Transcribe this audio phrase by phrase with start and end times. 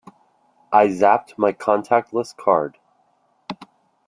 [0.73, 2.79] I zapped my contactless card.